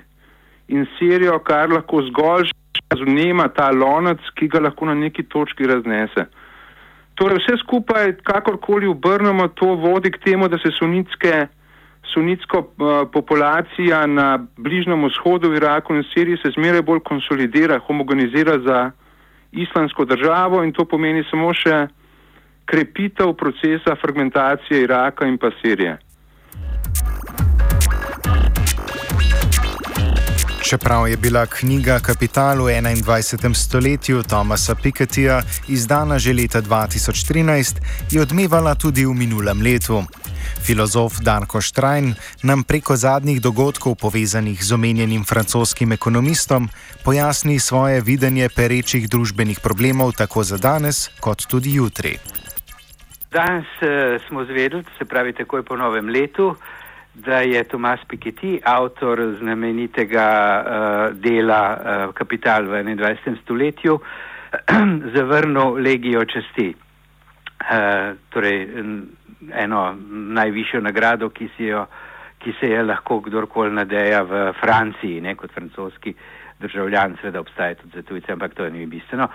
in 0.68 0.86
Sirijo, 0.98 1.38
kar 1.38 1.70
lahko 1.70 2.02
zgolj 2.10 2.50
razumema 2.90 3.48
ta 3.48 3.70
lonec, 3.70 4.20
ki 4.34 4.48
ga 4.48 4.60
lahko 4.60 4.86
na 4.86 4.94
neki 4.94 5.22
točki 5.28 5.66
raznese. 5.66 6.26
Torej 7.18 7.40
vse 7.42 7.58
skupaj, 7.62 8.12
kakorkoli 8.22 8.86
obrnemo, 8.86 9.48
to 9.58 9.74
vodi 9.74 10.10
k 10.10 10.22
temu, 10.24 10.48
da 10.48 10.58
se 10.58 10.70
sunitske, 10.78 11.46
sunitsko 12.12 12.58
uh, 12.58 13.10
populacija 13.12 14.06
na 14.06 14.38
Bližnjem 14.56 15.04
vzhodu, 15.08 15.50
v 15.50 15.58
Iraku 15.58 15.98
in 15.98 16.06
Siriji 16.12 16.38
se 16.42 16.54
zmeraj 16.54 16.82
bolj 16.82 17.02
konsolidira, 17.04 17.80
homogenizira 17.86 18.58
za 18.58 18.90
islamsko 19.52 20.04
državo 20.04 20.62
in 20.64 20.72
to 20.72 20.84
pomeni 20.84 21.24
samo 21.30 21.50
še 21.54 21.88
krepitev 22.68 23.32
procesa 23.32 23.96
fragmentacije 23.96 24.82
Iraka 24.84 25.26
in 25.26 25.38
pa 25.38 25.50
Sirije. 25.62 25.98
Čeprav 30.68 31.08
je 31.08 31.16
bila 31.16 31.46
knjiga 31.46 31.98
Kapital 31.98 32.60
v 32.60 32.68
21. 32.68 33.54
stoletju 33.54 34.22
Tomasa 34.22 34.74
Pikettyja 34.74 35.40
izdana 35.68 36.18
že 36.18 36.32
leta 36.32 36.60
2013, 36.60 37.80
je 38.12 38.20
odmevala 38.20 38.74
tudi 38.74 39.06
v 39.06 39.16
minulem 39.16 39.62
letu. 39.64 40.04
Filozof 40.60 41.24
Darko 41.24 41.60
Štrajn 41.60 42.12
nam 42.42 42.64
preko 42.68 42.96
zadnjih 42.96 43.40
dogodkov 43.40 43.96
povezanih 43.96 44.60
z 44.64 44.72
omenjenim 44.72 45.24
francoskim 45.24 45.92
ekonomistom 45.92 46.68
pojasni 47.04 47.56
svoje 47.58 48.04
videnje 48.04 48.48
perečih 48.52 49.08
družbenih 49.08 49.64
problemov 49.64 50.12
tako 50.20 50.44
za 50.44 50.60
danes 50.60 51.08
kot 51.20 51.48
tudi 51.48 51.80
jutri. 51.80 52.18
Danes 53.32 53.68
uh, 53.80 54.20
smo 54.28 54.44
zvedeli, 54.44 54.84
se 54.98 55.04
pravi 55.04 55.32
takoj 55.32 55.62
po 55.62 55.76
novem 55.76 56.08
letu, 56.08 56.56
da 57.24 57.40
je 57.40 57.64
Tomas 57.64 58.00
Piketty, 58.08 58.58
avtor 58.64 59.36
znamenitega 59.38 60.28
uh, 60.64 61.20
dela 61.20 61.62
uh, 61.76 62.14
Kapital 62.14 62.64
v 62.64 62.82
21. 62.84 63.36
stoletju, 63.42 63.98
zavrnil 65.16 65.72
legijo 65.82 66.24
časti. 66.24 66.74
Uh, 67.58 68.16
torej, 68.30 68.68
eno 69.52 69.96
najvišjo 70.10 70.80
nagrado, 70.80 71.28
ki, 71.28 71.48
jo, 71.58 71.86
ki 72.38 72.54
se 72.60 72.70
je 72.70 72.82
lahko 72.82 73.20
kdorkoli 73.20 73.74
nadeja 73.74 74.22
v 74.22 74.52
Franciji, 74.60 75.20
ne 75.20 75.34
kot 75.34 75.52
francoski 75.54 76.14
državljan, 76.60 77.18
seveda 77.20 77.40
obstaja 77.40 77.74
tudi 77.74 77.96
za 77.96 78.02
tujce, 78.02 78.32
ampak 78.32 78.54
to 78.54 78.70
ni 78.70 78.86
bistveno. 78.86 79.28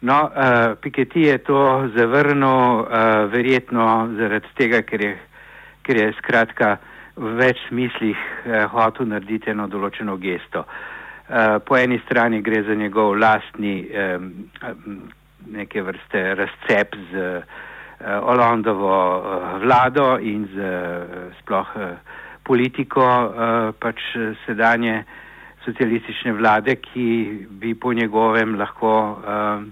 No, 0.00 0.22
uh, 0.24 0.76
Piketty 0.80 1.26
je 1.26 1.38
to 1.38 1.88
zavrnil 1.96 2.80
uh, 2.80 2.86
verjetno 3.32 4.08
zaradi 4.18 4.48
tega, 4.58 4.82
ker 4.82 5.00
je, 5.00 5.12
ker 5.82 5.96
je 5.96 6.12
skratka 6.18 6.76
v 7.22 7.36
več 7.38 7.60
smislih 7.68 8.18
uh, 8.18 8.66
hotel 8.72 9.06
narediti 9.12 9.52
eno 9.52 9.68
določeno 9.70 10.16
gesto. 10.18 10.64
Uh, 10.66 11.58
po 11.64 11.78
eni 11.78 12.00
strani 12.04 12.42
gre 12.42 12.64
za 12.66 12.74
njegov 12.74 13.14
lastni 13.18 13.86
um, 13.86 14.32
neke 15.54 15.82
vrste 15.86 16.22
razcep 16.38 16.96
z 17.12 17.26
uh, 17.38 17.60
Olandovo 18.32 18.94
uh, 18.94 19.44
vlado 19.62 20.16
in 20.18 20.48
z 20.50 20.58
uh, 20.58 21.28
sploh 21.40 21.76
uh, 21.78 21.92
politiko 22.42 23.04
uh, 23.06 23.70
pač 23.78 24.02
sedanje 24.42 25.04
socialistične 25.62 26.34
vlade, 26.34 26.74
ki 26.82 27.06
bi 27.62 27.76
po 27.78 27.92
njegovem 27.94 28.58
lahko 28.58 28.90
uh, 28.90 29.62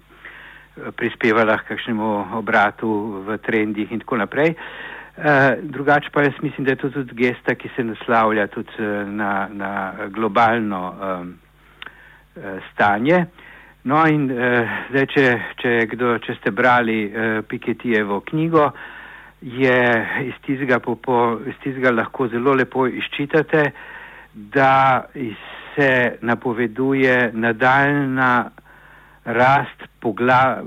prispevala 0.94 1.58
k 1.58 1.74
kakšnemu 1.74 2.38
obratu 2.38 3.24
v 3.26 3.40
trendih 3.42 3.90
in 3.90 4.06
tako 4.06 4.22
naprej. 4.22 4.54
Uh, 4.54 4.99
drugače 5.62 6.10
pa 6.12 6.22
jaz 6.22 6.32
mislim, 6.42 6.64
da 6.64 6.72
je 6.72 6.76
to 6.76 6.90
tudi 6.90 7.14
gesta, 7.14 7.54
ki 7.54 7.70
se 7.76 7.84
naslavlja 7.84 8.46
tudi 8.46 8.70
uh, 8.78 9.08
na, 9.08 9.48
na 9.52 9.92
globalno 10.08 10.94
um, 10.94 11.34
stanje. 12.72 13.24
No 13.84 14.06
in 14.06 14.30
uh, 14.30 14.68
zdaj, 14.90 15.06
če, 15.14 15.26
če, 15.62 15.74
kdo, 15.92 16.18
če 16.18 16.34
ste 16.40 16.50
brali 16.50 17.04
uh, 17.06 17.44
Piketijevo 17.48 18.20
knjigo, 18.20 18.70
je 19.40 20.08
iz 20.28 20.40
tizga, 20.46 20.80
po, 20.80 20.96
po, 20.96 21.38
iz 21.48 21.56
tizga 21.62 21.90
lahko 21.90 22.28
zelo 22.28 22.54
lepo 22.54 22.86
izčitate, 22.86 23.70
da 24.34 25.04
se 25.74 26.18
napoveduje 26.20 27.30
nadaljna 27.32 28.50
rast 29.24 29.88
pogla, 30.00 30.62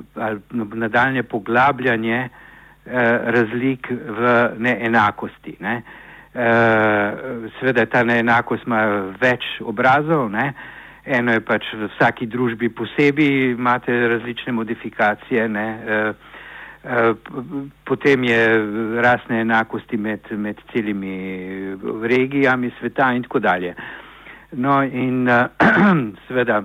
nadaljne 0.53 1.23
poglabljanje 1.23 2.17
eh, 2.17 2.42
razlik 2.85 3.87
v 3.89 4.31
neenakosti. 4.59 5.55
Ne. 5.59 5.83
Eh, 6.33 7.13
Sveda 7.59 7.85
ta 7.85 8.01
neenakost 8.03 8.65
ima 8.65 8.81
več 9.21 9.45
obrazov, 9.61 10.31
ne. 10.33 10.53
eno 11.05 11.33
je 11.35 11.41
pač 11.43 11.65
v 11.75 11.89
vsaki 11.91 12.25
družbi 12.31 12.69
posebej, 12.71 13.51
imate 13.53 13.91
različne 14.15 14.53
modifikacije, 14.55 15.47
ne. 15.47 15.67
Eh, 15.85 16.13
eh 16.83 17.13
potem 17.85 18.23
je 18.23 18.39
rasne 19.03 19.41
enakosti 19.41 19.97
med, 19.97 20.31
med 20.31 20.57
celimi 20.71 21.75
regijami 22.01 22.71
sveta 22.79 23.11
in 23.13 23.23
tako 23.23 23.39
dalje. 23.39 23.75
No 24.51 24.81
in 24.83 25.27
eh, 25.29 25.47
seveda, 26.27 26.63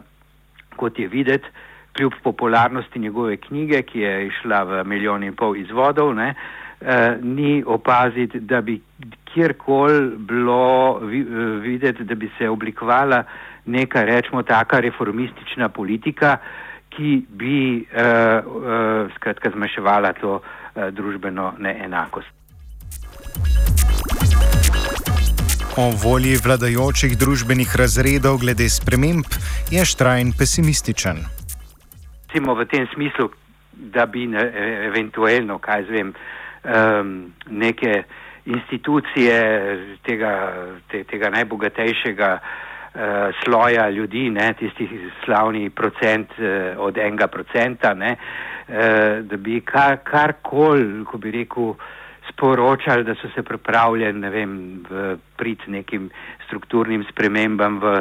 kot 0.77 0.99
je 0.99 1.09
videti, 1.09 1.68
kljub 1.99 2.13
popularnosti 2.23 2.99
njegove 2.99 3.37
knjige, 3.37 3.83
ki 3.83 4.01
je 4.01 4.27
išla 4.27 4.63
v 4.63 4.85
milijon 4.87 5.25
in 5.27 5.35
pol 5.35 5.57
izvodov, 5.57 6.15
ne, 6.15 6.35
eh, 6.81 7.17
ni 7.23 7.63
opaziti, 7.67 8.41
da 8.41 8.61
bi 8.61 8.81
kjerkoli 9.33 10.17
bilo 10.19 11.01
eh, 11.03 11.25
videti, 11.63 12.05
da 12.05 12.15
bi 12.15 12.31
se 12.39 12.49
oblikovala 12.49 13.25
neka, 13.67 14.05
rečemo, 14.05 14.43
taka 14.43 14.81
reformistična 14.81 15.69
politika, 15.69 16.37
ki 16.89 17.27
bi 17.29 17.87
eh, 17.93 18.03
eh, 18.03 18.43
skratka 19.17 19.51
zmanjševala 19.51 20.13
to 20.21 20.41
eh, 20.41 20.91
družbeno 20.91 21.53
neenakost. 21.59 22.29
O 25.79 25.91
volji 26.03 26.37
vladajočih 26.45 27.19
družbenih 27.19 27.77
razredov 27.77 28.39
glede 28.39 28.69
sprememb 28.69 29.27
je 29.71 29.85
Štrajn 29.85 30.33
pesimističen 30.39 31.38
recimo 32.29 32.55
v 32.55 32.67
tem 32.67 32.87
smislu, 32.93 33.31
da 33.73 34.07
bi 34.07 34.27
ne, 34.27 34.39
e, 34.39 34.85
eventualno, 34.87 35.59
kaj 35.59 35.85
zvem, 35.89 36.13
um, 36.65 37.33
neke 37.49 38.05
institucije 38.45 39.37
tega, 40.05 40.33
te, 40.89 41.05
tega 41.05 41.31
najbogatejšega 41.31 42.31
uh, 42.39 43.35
sloja 43.45 43.89
ljudi, 43.91 44.31
ne, 44.31 44.53
tistih 44.59 44.91
slavni 45.25 45.71
procent 45.71 46.33
uh, 46.39 46.77
od 46.85 46.99
enega 46.99 47.29
procenta, 47.29 47.95
ne, 47.95 48.17
uh, 48.17 49.25
da 49.25 49.37
bi 49.37 49.61
kar, 49.61 50.01
karkoli, 50.05 51.05
ko 51.05 51.19
bi 51.19 51.33
rekel, 51.33 51.75
sporočali, 52.29 53.05
da 53.09 53.15
so 53.17 53.29
se 53.35 53.43
pripravljeni, 53.43 54.21
ne 54.21 54.31
vem, 54.31 54.51
prid 55.41 55.63
nekim 55.67 56.11
strukturnim 56.45 57.07
spremembam 57.09 57.79
v, 57.81 57.95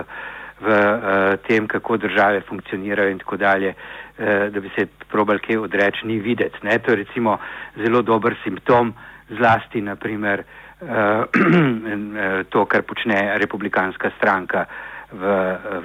v 0.59 0.67
uh, 0.67 1.37
tem, 1.47 1.67
kako 1.67 1.97
države 1.97 2.41
funkcionirajo 2.47 3.13
in 3.15 3.21
tako 3.23 3.37
dalje. 3.39 3.73
Eh, 4.19 4.49
da 4.49 4.59
bi 4.59 4.69
se 4.75 4.87
probal 5.11 5.37
kaj 5.37 5.57
odreči, 5.61 6.07
ni 6.07 6.17
videti. 6.19 6.57
Ne? 6.63 6.79
To 6.79 6.91
je 6.91 6.95
recimo 7.03 7.37
zelo 7.75 8.01
dober 8.01 8.33
simptom, 8.43 8.93
zlasti 9.29 9.81
naprimer 9.81 10.41
eh, 10.81 12.43
to, 12.49 12.65
kar 12.65 12.81
počne 12.81 13.37
republikanska 13.37 14.09
stranka 14.17 14.65
v, 15.11 15.21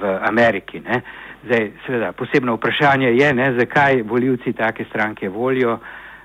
v 0.01 0.17
Ameriki. 0.25 0.81
Ne? 0.81 1.01
Zdaj, 1.45 1.69
seveda, 1.85 2.11
posebno 2.17 2.55
vprašanje 2.57 3.11
je, 3.13 3.33
ne, 3.33 3.51
zakaj 3.59 4.01
voljivci 4.01 4.53
take 4.53 4.85
stranke 4.89 5.29
volijo. 5.29 5.77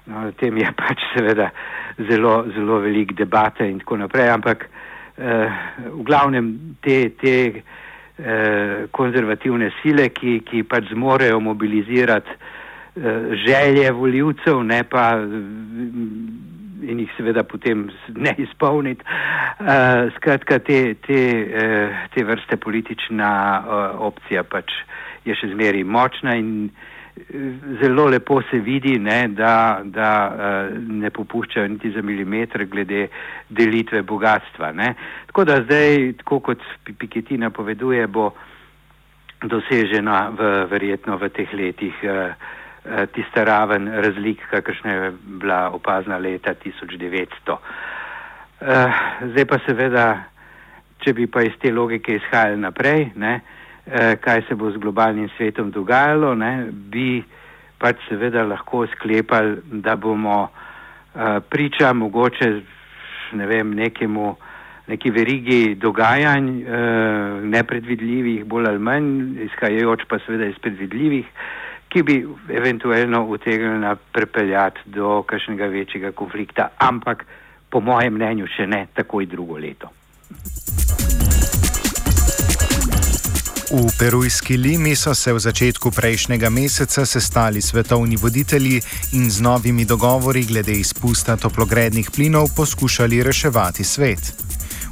No, 0.07 0.29
o 0.29 0.33
tem 0.33 0.57
je 0.57 0.73
pač 0.73 1.05
seveda 1.13 1.51
zelo, 2.09 2.47
zelo 2.57 2.79
velik 2.81 3.13
debate 3.13 3.69
in 3.69 3.83
tako 3.85 4.01
naprej, 4.01 4.31
ampak 4.33 4.65
eh, 4.65 5.61
v 5.93 6.07
glavnem 6.09 6.55
te, 6.81 7.11
te 7.21 7.37
eh, 7.37 7.61
Eh, 7.61 7.88
konzervativne 8.91 9.71
sile, 9.83 10.09
ki, 10.11 10.41
ki 10.47 10.65
pač 10.67 10.91
zmorejo 10.93 11.41
mobilizirati 11.41 12.31
eh, 12.31 13.35
želje 13.47 13.93
voljivcev, 13.93 14.63
ne 14.67 14.83
pa 14.91 15.17
mm, 15.17 16.83
in 16.89 17.01
jih 17.05 17.15
seveda 17.17 17.45
potem 17.47 17.89
ne 18.27 18.35
izpolniti. 18.39 19.05
Uh, 19.59 20.13
skratka, 20.17 20.59
te, 20.63 20.95
te, 21.07 21.23
te 22.15 22.25
vrste 22.25 22.57
politična 22.57 23.33
uh, 23.59 24.01
opcija 24.11 24.45
pač 24.47 24.71
je 25.27 25.35
še 25.35 25.51
zmeri 25.51 25.83
močna 25.85 26.37
in 26.39 26.53
uh, 26.69 26.98
zelo 27.81 28.07
lepo 28.07 28.43
se 28.51 28.59
vidi, 28.59 28.99
ne, 28.99 29.29
da, 29.29 29.81
da 29.85 30.11
uh, 30.29 30.77
ne 30.89 31.11
popuščajo 31.11 31.69
niti 31.69 31.91
za 31.91 32.03
milimeter 32.03 32.67
glede 32.67 33.09
delitve 33.49 34.03
bogatstva. 34.03 34.73
Ne. 34.73 34.95
Tako 35.27 35.45
da 35.45 35.61
zdaj, 35.63 36.13
tako 36.23 36.41
kot 36.41 36.65
Pikettina 36.99 37.51
poveduje, 37.51 38.07
bo 38.07 38.31
dosežena 39.43 40.29
v, 40.35 40.49
verjetno 40.71 41.19
v 41.19 41.31
teh 41.35 41.53
letih 41.55 42.01
uh, 42.05 42.33
uh, 42.33 43.05
tista 43.15 43.45
raven 43.45 43.89
razlik, 43.89 44.43
kakršna 44.51 44.93
je 44.93 45.13
bila 45.43 45.69
opazna 45.71 46.19
leta 46.19 46.55
1900. 46.55 47.59
Uh, 48.59 49.05
zdaj 49.31 49.47
pa 49.47 49.63
seveda, 49.67 50.09
če 51.05 51.15
bi 51.15 51.29
pa 51.31 51.45
iz 51.47 51.55
te 51.63 51.71
logike 51.73 52.19
izhajali 52.19 52.59
naprej, 52.59 53.13
ne, 53.15 53.37
eh, 53.39 53.58
kaj 54.21 54.43
se 54.49 54.55
bo 54.55 54.71
z 54.71 54.77
globalnim 54.77 55.29
svetom 55.37 55.71
dogajalo, 55.71 56.35
ne, 56.35 56.69
bi 56.71 57.23
pač 57.79 58.03
seveda 58.09 58.43
lahko 58.45 58.87
sklepali, 58.95 59.57
da 59.85 59.97
bomo 59.97 60.49
eh, 60.49 61.41
priča 61.51 61.93
mogoče 61.93 62.51
ne 63.33 63.47
vem, 63.47 63.75
nekemu, 63.75 64.37
neki 64.89 65.11
verigi 65.11 65.75
dogajanj, 65.75 66.49
eh, 66.63 67.41
nepredvidljivih, 67.55 68.45
bolj 68.45 68.67
ali 68.67 68.79
manj, 68.79 69.11
izhajajoč 69.47 70.07
pa 70.09 70.19
seveda 70.27 70.49
iz 70.49 70.59
predvidljivih, 70.63 71.27
ki 71.89 72.03
bi 72.03 72.19
eventualno 72.53 73.25
utegnili 73.25 73.97
pripeljati 74.13 74.81
do 74.87 75.23
kakšnega 75.23 75.67
večjega 75.67 76.13
konflikta, 76.13 76.69
ampak 76.79 77.25
po 77.71 77.81
mojem 77.81 78.15
mnenju 78.15 78.47
še 78.57 78.67
ne 78.67 78.87
takoj 78.95 79.27
drugo 79.27 79.59
leto. 79.59 79.93
V 83.69 83.85
perujski 83.99 84.57
Limi 84.57 84.97
so 84.97 85.13
se 85.15 85.29
v 85.29 85.37
začetku 85.37 85.91
prejšnjega 85.93 86.49
meseca 86.49 87.05
sestali 87.05 87.61
svetovni 87.61 88.17
voditelji 88.17 88.81
in 89.13 89.29
z 89.31 89.45
novimi 89.45 89.85
dogovori 89.85 90.45
glede 90.49 90.73
izpusta 90.73 91.37
toplogrednih 91.37 92.11
plinov 92.11 92.49
poskušali 92.57 93.23
reševati 93.23 93.85
svet. 93.85 94.33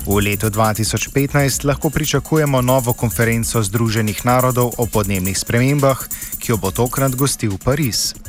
V 0.04 0.20
letu 0.20 0.52
2015 0.52 1.64
lahko 1.64 1.90
pričakujemo 1.90 2.60
novo 2.60 2.92
konferenco 2.92 3.62
Združenih 3.62 4.26
narodov 4.28 4.76
o 4.76 4.86
podnebnih 4.86 5.38
spremembah, 5.38 5.96
ki 6.38 6.52
jo 6.52 6.56
bo 6.60 6.68
tokrat 6.70 7.16
gostil 7.16 7.56
Pariz 7.56 8.25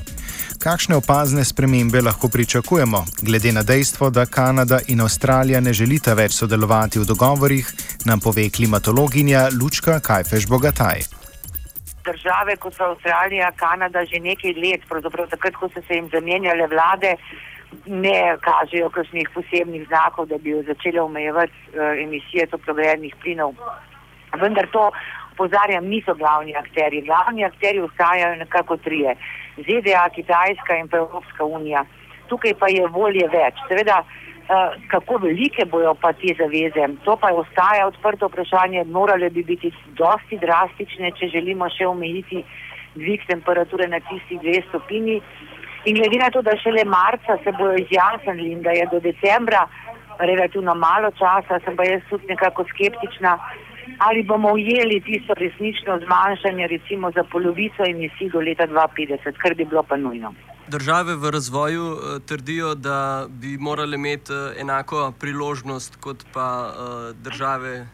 kakšne 0.67 0.95
opazne 0.99 1.43
spremembe 1.47 2.01
lahko 2.01 2.27
pričakujemo, 2.27 2.99
glede 3.27 3.51
na 3.55 3.63
dejstvo, 3.63 4.09
da 4.09 4.25
Kanada 4.25 4.79
in 4.91 4.99
Avstralija 5.01 5.59
ne 5.63 5.71
želita 5.79 6.11
več 6.13 6.33
sodelovati 6.41 6.99
v 6.99 7.05
dogovorih, 7.07 7.69
nam 8.09 8.19
pove 8.19 8.49
klimatologinja 8.55 9.45
Lučka 9.59 9.99
Kajfeš 10.07 10.47
Bogataj. 10.51 11.05
Države, 12.09 12.57
kot 12.59 12.75
so 12.75 12.83
Avstralija, 12.89 13.51
Kanada, 13.55 14.03
že 14.11 14.19
nekaj 14.19 14.59
let, 14.63 14.83
pravzaprav 14.89 15.29
takrat, 15.31 15.55
ko 15.55 15.69
so 15.71 15.83
se 15.87 16.01
jim 16.01 16.09
zamenjale 16.11 16.67
vlade, 16.73 17.15
ne 18.03 18.19
kažejo 18.43 18.89
kakšnih 18.97 19.31
posebnih 19.35 19.87
znakov, 19.87 20.27
da 20.33 20.37
bi 20.43 20.57
začele 20.67 20.99
omejevati 21.01 21.55
uh, 21.71 21.95
emisije 22.03 22.47
toplogrednih 22.51 23.15
plinov. 23.23 23.55
Vendar 24.41 24.67
to 24.75 24.89
opozarjam, 25.37 25.85
niso 25.85 26.13
glavni 26.17 26.55
akteri. 26.57 27.01
Glavni 27.05 27.45
akteri 27.45 27.79
ostajajo 27.79 28.35
nekako 28.35 28.77
trije. 28.77 29.15
ZDA, 29.57 30.09
Kitajska 30.15 30.77
in 30.81 30.87
pa 30.87 30.97
Evropska 30.97 31.45
unija. 31.45 31.85
Tukaj 32.27 32.53
pa 32.59 32.67
je 32.69 32.87
volje 32.87 33.27
več. 33.27 33.67
Seveda 33.69 34.03
Uh, 34.47 34.71
kako 34.87 35.17
velike 35.17 35.65
bojo 35.65 35.91
pa 36.01 36.13
te 36.13 36.31
zaveze? 36.39 36.85
To 37.03 37.17
pa 37.19 37.33
ostaja 37.35 37.87
odprto 37.87 38.29
vprašanje. 38.29 38.85
Morale 38.87 39.29
bi 39.29 39.43
biti 39.43 39.73
dosti 39.99 40.37
drastične, 40.39 41.11
če 41.19 41.27
želimo 41.33 41.67
še 41.69 41.83
omejiti 41.87 42.45
dvig 42.95 43.25
temperature 43.27 43.89
na 43.91 43.99
tistih 44.07 44.39
dve 44.39 44.61
stopini. 44.69 45.17
In 45.83 45.99
glede 45.99 46.21
na 46.21 46.29
to, 46.31 46.41
da 46.41 46.55
šele 46.63 46.85
marca 46.87 47.35
se 47.43 47.51
bojo 47.59 47.75
izjasnili 47.83 48.53
in 48.53 48.63
da 48.63 48.71
je 48.71 48.87
do 48.91 49.01
decembra 49.03 49.65
relativno 50.19 50.75
malo 50.75 51.11
časa, 51.19 51.59
sem 51.65 51.75
pa 51.75 51.83
jaz 51.83 52.01
tudi 52.09 52.31
nekako 52.31 52.63
skeptična, 52.71 53.37
ali 53.97 54.23
bomo 54.23 54.51
ujeli 54.53 55.01
tisto 55.01 55.33
resnično 55.33 55.99
zmanjšanje 56.05 56.67
recimo 56.67 57.11
za 57.11 57.23
polovico 57.23 57.83
emisij 57.85 58.29
do 58.29 58.39
leta 58.39 58.67
2050, 58.67 59.33
kar 59.41 59.55
bi 59.55 59.65
bilo 59.65 59.83
pa 59.83 59.97
nujno. 59.97 60.33
Države 60.67 61.15
v 61.15 61.29
razvoju 61.31 61.85
uh, 61.85 61.99
trdijo, 62.25 62.75
da 62.75 63.27
bi 63.29 63.57
morale 63.57 63.95
imeti 63.95 64.33
uh, 64.33 64.61
enako 64.61 65.13
priložnost 65.19 65.95
kot 65.95 66.25
pa 66.33 66.49
uh, 66.67 67.15
države, 67.15 67.87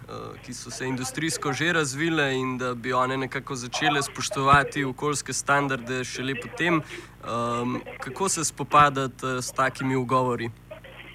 ki 0.46 0.54
so 0.54 0.72
se 0.72 0.86
industrijsko 0.86 1.54
že 1.54 1.74
razvile 1.74 2.34
in 2.34 2.58
da 2.58 2.74
bi 2.74 2.94
one 2.94 3.18
nekako 3.18 3.56
začele 3.56 4.02
spoštovati 4.02 4.84
okoljske 4.84 5.34
standarde 5.34 6.04
šele 6.04 6.36
potem. 6.42 6.82
Um, 7.24 7.82
kako 8.00 8.30
se 8.30 8.46
spopadati 8.46 9.26
s 9.42 9.52
takimi 9.52 9.96
ugovori? 9.96 10.50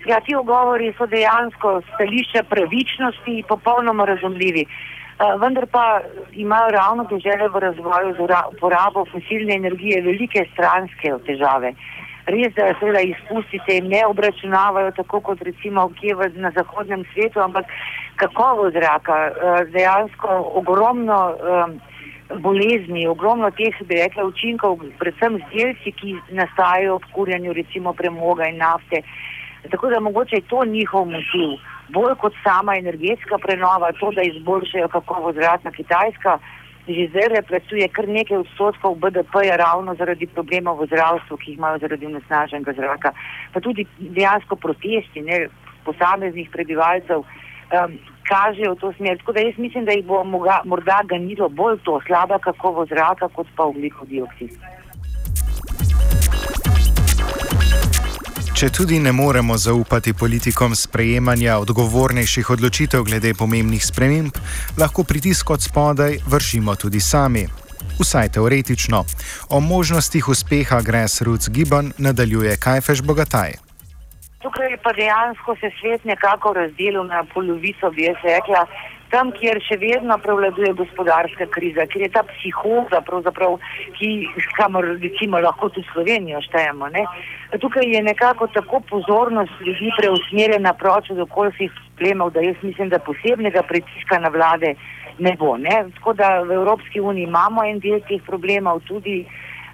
Ja, 0.08 0.20
ti 0.24 0.32
ugovori 0.36 0.92
so 0.96 1.06
dejansko 1.06 1.70
stališče 1.94 2.42
pravičnosti 2.48 3.42
popolnoma 3.48 4.06
razumljivi. 4.08 4.64
Uh, 4.64 5.34
vendar 5.42 5.66
pa 5.66 6.00
imajo 6.32 6.70
ravno 6.70 7.04
države 7.10 7.48
v 7.48 7.60
razvoju 7.66 8.14
z 8.16 8.38
uporabo 8.52 9.04
fosilne 9.12 9.54
energije 9.54 10.00
velike 10.02 10.46
stranske 10.52 11.12
težave. 11.26 11.74
Res, 12.26 12.54
da 12.56 12.72
seveda 12.80 13.00
izpusti 13.00 13.60
se 13.66 13.76
jim 13.76 13.88
ne 13.88 14.06
obračunavajo 14.06 14.90
tako 14.96 15.20
kot 15.20 15.42
recimo 15.42 15.86
v, 15.88 16.30
na 16.34 16.52
zahodnem 16.56 17.04
svetu, 17.12 17.40
ampak 17.40 17.66
kakovo 18.16 18.70
zraka, 18.70 19.16
uh, 19.28 19.60
dejansko 19.72 20.28
ogromno 20.62 21.20
um, 21.36 21.80
bolezni, 22.40 23.06
ogromno 23.08 23.50
teh, 23.50 23.76
bi 23.88 24.00
rekla, 24.00 24.24
učinkov, 24.24 24.80
predvsem 24.98 25.36
z 25.42 25.56
delci, 25.56 25.92
ki 25.92 26.16
nastajajo 26.30 26.94
ob 26.94 27.04
kurjanju 27.12 27.52
recimo 27.52 27.92
premoga 27.92 28.48
in 28.48 28.56
nafte. 28.56 29.02
Tako 29.70 29.90
da 29.90 30.00
mogoče 30.00 30.36
je 30.36 30.48
to 30.50 30.64
njihov 30.64 31.04
motiv, 31.04 31.58
bolj 31.88 32.14
kot 32.20 32.34
sama 32.42 32.76
energetska 32.76 33.38
prenova, 33.38 33.92
to, 34.00 34.10
da 34.12 34.22
izboljšajo 34.22 34.88
kakovo 34.88 35.32
zraka 35.32 35.70
Kitajska. 35.70 36.38
Že 36.88 37.08
zdaj 37.12 37.26
reprezentuje 37.28 37.88
kar 37.88 38.08
nekaj 38.08 38.36
odstotkov 38.36 38.94
BDP-ja 38.96 39.56
ravno 39.60 39.94
zaradi 39.94 40.26
problemov 40.26 40.80
v 40.80 40.86
zdravstvu, 40.86 41.36
ki 41.36 41.50
jih 41.50 41.58
imajo 41.58 41.78
zaradi 41.78 42.08
nesnaženega 42.08 42.72
zraka. 42.72 43.12
Pa 43.52 43.60
tudi 43.60 43.84
dejansko 43.98 44.56
protesti 44.56 45.20
ne, 45.20 45.48
posameznih 45.84 46.48
prebivalcev 46.52 47.20
um, 47.20 47.98
kažejo 48.24 48.72
v 48.72 48.80
to 48.80 48.92
smer. 48.96 49.20
Tako 49.20 49.32
da 49.32 49.44
jaz 49.44 49.58
mislim, 49.58 49.84
da 49.84 49.92
jih 49.92 50.04
bo 50.04 50.24
moga, 50.24 50.62
morda 50.64 51.02
ganilo 51.04 51.48
bolj 51.48 51.76
to 51.84 52.00
slaba 52.06 52.38
kakovo 52.38 52.86
zraka, 52.86 53.28
kot 53.28 53.46
pa 53.56 53.68
ugljikov 53.68 54.08
dioksid. 54.08 54.56
Če 58.58 58.72
tudi 58.74 58.96
ne 58.98 59.12
moremo 59.14 59.54
zaupati 59.54 60.10
politikom 60.18 60.72
sprejemanja 60.74 61.60
odgovornejših 61.62 62.48
odločitev 62.50 63.04
glede 63.06 63.30
pomembnih 63.38 63.84
sprememb, 63.86 64.40
lahko 64.74 65.04
pritisk 65.06 65.52
od 65.54 65.62
spodaj 65.62 66.16
vršimo 66.26 66.74
tudi 66.74 66.98
sami. 66.98 67.44
Vsaj 68.00 68.32
teoretično. 68.34 69.04
O 69.54 69.60
možnostih 69.60 70.28
uspeha 70.34 70.80
Grassroots 70.82 71.52
Gibbon 71.54 71.92
nadaljuje 71.98 72.56
Kajfeš 72.58 73.04
Bogataj. 73.06 73.54
Tukaj 74.42 74.74
pa 74.82 74.90
dejansko 74.92 75.54
se 75.60 75.70
svet 75.78 76.04
nekako 76.04 76.52
razdelil 76.58 77.06
na 77.06 77.22
polovico, 77.34 77.90
bi 77.94 78.10
jaz 78.10 78.18
rekla, 78.24 78.66
tam, 79.10 79.32
kjer 79.32 79.60
še 79.64 79.78
vedno 79.80 80.18
prevladuje 80.22 80.72
gospodarska 80.78 81.46
kriza, 81.54 81.86
kjer 81.90 82.06
je 82.06 82.10
ta 82.14 82.22
psihoza, 82.28 83.02
ki 83.98 84.10
kamor 84.58 84.86
recimo 85.00 85.40
lahko 85.40 85.68
tudi 85.68 85.86
Slovenijo 85.92 86.40
štejemo. 86.46 86.88
Ne? 86.94 87.04
Tukaj 87.60 87.88
je 87.94 88.02
nekako 88.02 88.46
tako 88.54 88.80
pozornost 88.90 89.52
ljudi 89.64 89.90
preusmerjena 89.98 90.74
proč 90.74 91.10
od 91.10 91.20
okoljskih 91.26 91.72
problemov, 91.96 92.32
da 92.32 92.40
jaz 92.40 92.56
mislim, 92.62 92.88
da 92.88 92.98
posebnega 92.98 93.62
pritiska 93.62 94.18
na 94.18 94.28
vlade 94.28 94.74
ne 95.18 95.36
bo. 95.38 95.56
Ne? 95.56 95.84
Tako 95.98 96.12
da 96.12 96.40
v 96.40 96.52
Evropski 96.52 97.00
uniji 97.00 97.24
imamo 97.24 97.64
en 97.64 97.80
del 97.80 98.00
teh 98.08 98.22
problemov 98.26 98.80
tudi. 98.86 99.24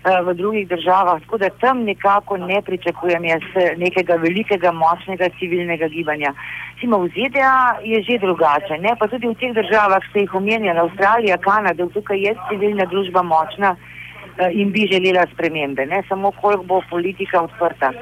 Eh, 0.05 0.23
v 0.23 0.35
drugih 0.35 0.69
državah, 0.69 1.21
tako 1.21 1.39
da 1.39 1.49
tam 1.49 1.79
nekako 1.85 2.37
ne 2.37 2.63
pričakujem 2.63 3.25
jaz 3.25 3.45
nekega 3.77 4.15
velikega, 4.21 4.73
močnega 4.73 5.29
civilnega 5.39 5.89
gibanja. 5.89 6.35
Simo 6.81 6.99
v 6.99 7.09
ZDA 7.09 7.81
je 7.81 8.03
že 8.03 8.19
drugače, 8.21 8.77
ne? 8.85 8.93
pa 9.01 9.09
tudi 9.09 9.27
v 9.27 9.35
teh 9.41 9.55
državah 9.57 10.05
ste 10.11 10.27
jih 10.27 10.35
omenjali, 10.35 10.79
Avstralija, 10.79 11.39
Kanada, 11.41 11.89
tukaj 11.89 12.21
je 12.21 12.35
civilna 12.51 12.85
družba 12.85 13.23
močna 13.23 13.77
eh, 13.77 14.53
in 14.53 14.77
bi 14.77 14.85
želela 14.93 15.25
spremembe, 15.33 15.87
ne 15.87 16.03
samo 16.09 16.33
koliko 16.37 16.65
bo 16.65 16.83
politika 16.91 17.41
odprta. 17.41 17.95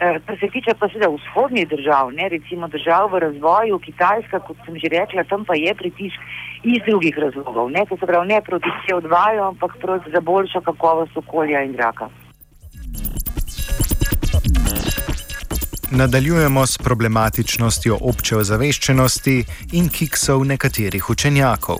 Eh, 0.00 0.20
kar 0.26 0.36
se 0.40 0.46
tiče 0.54 0.74
pa 0.78 0.88
seveda 0.88 1.08
vzhodnih 1.10 1.68
držav, 1.68 2.12
ne, 2.12 2.28
recimo 2.28 2.68
držav 2.68 3.08
v 3.12 3.18
razvoju, 3.18 3.78
Kitajska, 3.78 4.38
kot 4.46 4.56
sem 4.66 4.76
že 4.78 4.88
rekla, 4.92 5.24
tam 5.24 5.44
pa 5.44 5.54
je 5.58 5.74
pritisk 5.74 6.18
iz 6.62 6.78
drugih 6.86 7.18
razlogov. 7.18 7.70
Ne, 7.70 7.82
to 7.88 7.96
se 7.96 8.06
pravi 8.06 8.28
ne 8.28 8.38
proti 8.40 8.70
CO2, 8.84 9.10
ampak 9.48 9.74
proti 9.82 10.10
za 10.14 10.20
boljšo 10.20 10.60
kakovost 10.60 11.16
okolja 11.16 11.62
in 11.62 11.72
zraka. 11.72 12.08
Nadaljujemo 15.90 16.66
s 16.66 16.78
problematičnostjo 16.78 17.98
obče 18.00 18.36
ozaveščenosti 18.36 19.36
in 19.72 19.88
kiksov 19.88 20.44
nekaterih 20.44 21.10
učenjakov. 21.10 21.78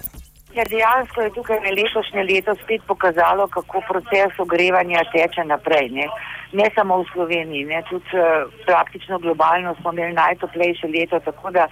Ker 0.55 0.67
dejansko 0.75 1.23
je 1.23 1.31
tukaj 1.35 1.59
letošnje 1.79 2.23
leto 2.31 2.55
spet 2.65 2.83
pokazalo, 2.87 3.47
kako 3.47 3.83
proces 3.89 4.39
ogrevanja 4.39 5.05
teče 5.13 5.45
naprej. 5.45 5.89
Ne, 5.99 6.09
ne 6.53 6.71
samo 6.75 7.03
v 7.03 7.09
Sloveniji, 7.13 7.65
ne, 7.65 7.83
tudi 7.91 8.17
uh, 8.17 8.49
praktično 8.67 9.19
globalno 9.19 9.75
smo 9.81 9.93
imeli 9.93 10.13
najtoplejše 10.13 10.89
leto, 10.89 11.21
tako 11.21 11.51
da 11.51 11.69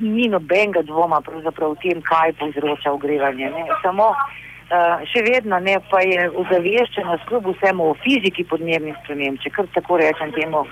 ni 0.00 0.28
nobenega 0.28 0.82
dvoma 0.82 1.20
v 1.26 1.76
tem, 1.82 2.02
kaj 2.02 2.32
povzroča 2.38 2.92
ogrevanje. 2.92 3.50
Ne. 3.50 3.66
Samo 3.82 4.10
uh, 4.10 5.02
še 5.10 5.22
vedno 5.26 5.58
ne, 5.58 5.76
pa 5.90 6.00
je 6.00 6.28
ozaveščenost 6.30 7.26
kljub 7.28 7.50
vsemu 7.52 7.90
o 7.90 7.96
fiziki 8.04 8.44
podnebnih 8.44 8.96
sprememb, 9.04 9.40
če 9.42 9.50
kar 9.50 9.66
tako 9.74 9.98
rečem 10.00 10.32
temu, 10.32 10.64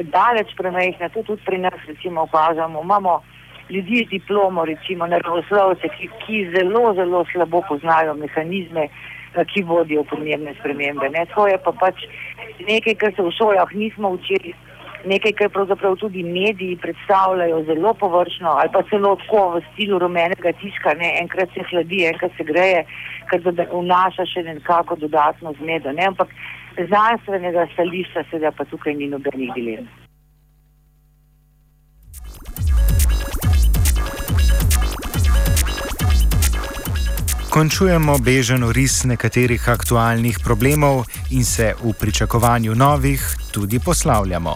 daleč 0.00 0.54
premajhna, 0.56 1.12
to 1.14 1.22
tudi 1.22 1.44
pri 1.44 1.58
nas 1.58 1.78
recimo 1.86 2.26
opažamo. 2.26 2.82
Imamo 2.82 3.20
ljudi 3.70 4.04
z 4.06 4.10
diplomo, 4.16 4.64
recimo 4.64 5.06
naravoslovce, 5.06 5.88
ki, 5.94 6.10
ki 6.24 6.44
zelo, 6.56 6.94
zelo 6.94 7.24
slabo 7.32 7.62
poznajo 7.68 8.14
mehanizme, 8.18 8.88
eh, 8.88 9.19
ki 9.52 9.62
vodijo 9.62 10.04
podnebne 10.04 10.54
spremembe. 10.58 11.08
Ne. 11.10 11.26
To 11.34 11.46
je 11.46 11.58
pa 11.58 11.72
pač 11.72 12.02
nekaj, 12.66 12.94
kar 12.94 13.14
se 13.16 13.22
v 13.22 13.32
šolah 13.38 13.72
nismo 13.74 14.10
učili, 14.16 14.54
nekaj, 15.06 15.32
kar 15.38 15.50
pravzaprav 15.54 15.96
tudi 15.96 16.22
mediji 16.22 16.76
predstavljajo 16.76 17.62
zelo 17.64 17.94
površno 17.94 18.50
ali 18.50 18.72
pa 18.72 18.82
celo 18.90 19.16
tako 19.22 19.44
v 19.54 19.62
stilu 19.72 19.98
rumenega 19.98 20.52
tiska, 20.60 20.94
ne. 20.94 21.14
enkrat 21.22 21.48
se 21.54 21.64
hladi, 21.70 22.04
enkrat 22.12 22.32
se 22.36 22.44
greje, 22.44 22.84
kar 23.30 23.40
vnaša 23.72 24.26
še 24.26 24.42
nekako 24.42 24.96
dodatno 24.96 25.54
zmedo. 25.60 25.92
Ne. 25.92 26.10
Ampak 26.12 26.34
znanstvenega 26.76 27.66
stališča 27.72 28.24
seveda 28.30 28.52
pa 28.56 28.64
tukaj 28.64 28.94
ni 28.94 29.08
nobenih 29.08 29.54
dilem. 29.54 29.88
Končujemo 37.50 38.14
bežen 38.22 38.62
ris 38.70 39.02
nekaterih 39.04 39.68
aktualnih 39.68 40.38
problemov 40.38 41.02
in 41.34 41.44
se 41.44 41.74
v 41.82 41.92
pričakovanju 41.92 42.74
novih 42.74 43.18
tudi 43.50 43.78
poslavljamo. 43.78 44.54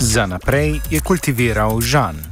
Za 0.00 0.26
naprej 0.26 0.80
je 0.90 1.00
kultiviral 1.00 1.80
Žan. 1.80 2.27